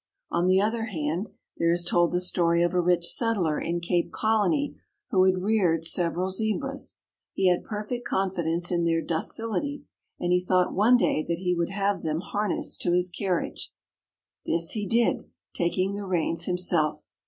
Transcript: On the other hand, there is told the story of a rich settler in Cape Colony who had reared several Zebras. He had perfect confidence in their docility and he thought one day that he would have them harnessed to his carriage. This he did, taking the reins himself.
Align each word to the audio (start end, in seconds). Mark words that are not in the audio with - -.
On 0.31 0.47
the 0.47 0.59
other 0.59 0.85
hand, 0.85 1.29
there 1.57 1.69
is 1.69 1.83
told 1.83 2.11
the 2.11 2.19
story 2.19 2.63
of 2.63 2.73
a 2.73 2.81
rich 2.81 3.05
settler 3.05 3.61
in 3.61 3.79
Cape 3.81 4.11
Colony 4.11 4.79
who 5.11 5.25
had 5.25 5.43
reared 5.43 5.85
several 5.85 6.31
Zebras. 6.31 6.95
He 7.33 7.49
had 7.49 7.63
perfect 7.63 8.03
confidence 8.07 8.71
in 8.71 8.83
their 8.83 9.03
docility 9.03 9.83
and 10.19 10.31
he 10.33 10.43
thought 10.43 10.73
one 10.73 10.97
day 10.97 11.23
that 11.27 11.37
he 11.37 11.53
would 11.53 11.69
have 11.69 12.01
them 12.01 12.21
harnessed 12.21 12.81
to 12.81 12.93
his 12.93 13.11
carriage. 13.11 13.71
This 14.43 14.71
he 14.71 14.87
did, 14.87 15.29
taking 15.53 15.93
the 15.93 16.05
reins 16.07 16.45
himself. 16.45 17.05